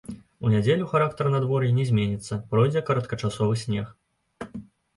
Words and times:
У 0.47 0.53
нядзелю 0.53 0.87
характар 0.93 1.29
надвор'я 1.35 1.75
не 1.81 1.85
зменіцца, 1.91 2.41
пройдзе 2.55 2.85
кароткачасовы 2.89 3.63
снег. 3.69 3.95